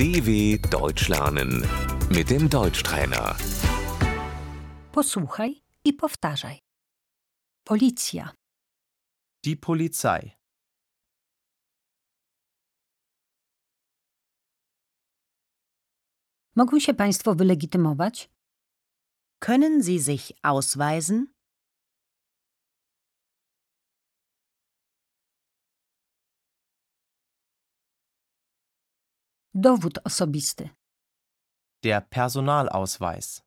[0.00, 1.52] DW Deutsch lernen
[2.08, 3.36] mit dem Deutschtrainer.
[4.92, 6.58] Posłuchaj i powtarzaj.
[7.64, 8.32] Policja,
[9.44, 10.30] Die Polizei.
[16.56, 18.30] mogą się Państwo wylegitymować?
[19.44, 21.26] Können Sie sich ausweisen?
[29.54, 30.70] Dowód osobisty,
[31.84, 33.42] Der Personalausweis.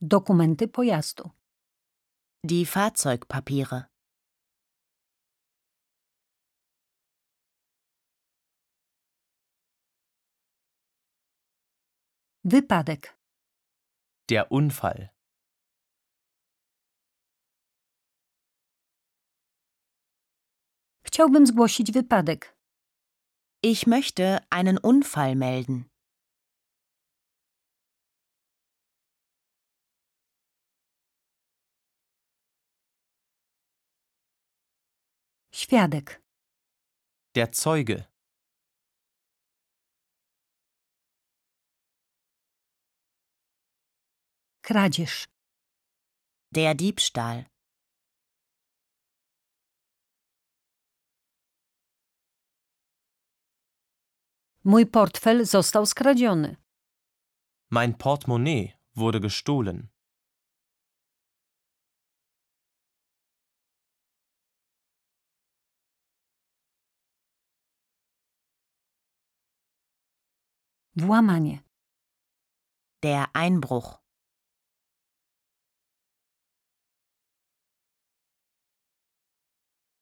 [0.00, 1.30] dokumenty pojazdu,
[2.44, 3.84] Die Fahrzeugpapiere.
[12.44, 13.18] wypadek,
[14.30, 15.10] Der Unfall.
[21.18, 22.56] Chciałbym zgłosić wypadek,
[23.64, 25.84] Ich möchte einen Unfall melden.
[35.52, 36.22] świadek,
[37.34, 38.04] Der Zeuge.
[44.62, 45.26] kradzież,
[46.52, 47.57] Der Diebstahl.
[54.64, 56.56] Mój portfel został skradziony,
[57.70, 59.88] Mein Portemonnaie wurde gestohlen.
[70.96, 71.62] włamanie,
[73.02, 73.98] Der Einbruch.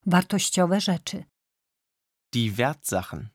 [0.06, 1.24] wartościowe rzeczy,
[2.34, 3.28] Die Wertsachen.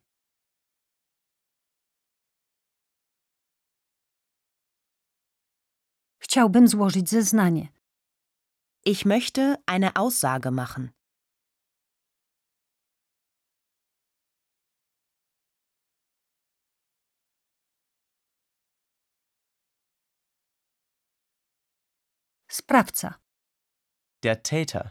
[6.32, 7.68] Chciałbym złożyć zeznanie,
[8.86, 10.90] Ich möchte eine Aussage machen.
[22.48, 23.14] sprawca,
[24.24, 24.90] Der Täter.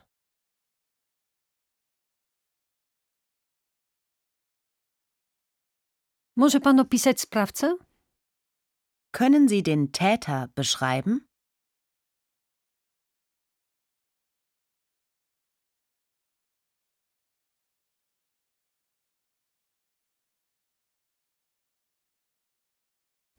[6.36, 7.76] może Pan opisać sprawcę?
[9.12, 11.29] Können Sie den Täter beschreiben?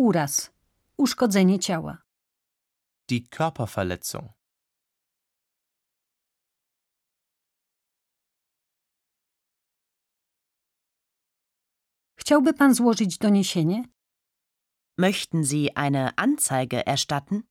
[0.02, 0.52] Uraz,
[0.98, 1.98] uszkodzenie ciała,
[3.10, 4.30] Die Körperverletzung.
[12.16, 13.84] chciałby Pan złożyć doniesienie?
[15.00, 17.51] Möchten Sie eine Anzeige erstatten?